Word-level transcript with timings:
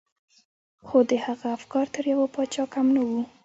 خو 0.85 0.97
د 1.09 1.11
هغه 1.25 1.47
افکار 1.57 1.85
تر 1.95 2.03
يوه 2.13 2.25
پاچا 2.35 2.63
کم 2.73 2.85
نه 2.95 3.01
وو. 3.07 3.21